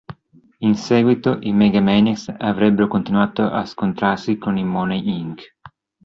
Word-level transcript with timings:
In 0.61 0.73
seguito, 0.73 1.37
i 1.41 1.53
Mega-Maniacs 1.53 2.33
avrebbero 2.35 2.87
continuato 2.87 3.43
a 3.43 3.67
scontrarsi 3.67 4.39
con 4.39 4.57
i 4.57 4.63
Money 4.63 5.07
Inc. 5.19 5.41